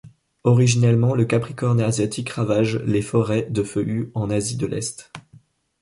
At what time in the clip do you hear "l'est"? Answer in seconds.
4.65-5.11